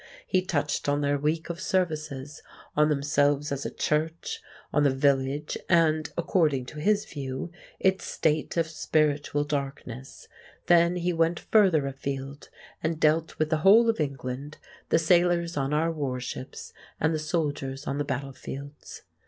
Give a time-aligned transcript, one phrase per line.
[0.25, 2.41] He touched on their week of services,
[2.75, 4.41] on themselves as a church,
[4.73, 10.27] on the village and (according to his view) its state of spiritual darkness;
[10.65, 12.49] then he went further afield
[12.81, 14.57] and dealt with the whole of England,
[14.89, 19.03] the sailors on our warships, and the soldiers on the battlefields.